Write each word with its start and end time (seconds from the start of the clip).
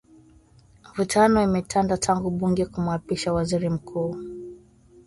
Mivutano 0.83 1.41
imetanda 1.43 1.97
tangu 1.97 2.29
bunge 2.31 2.65
kumwapisha 2.65 3.33
Waziri 3.33 3.69
Mkuu 3.69 4.15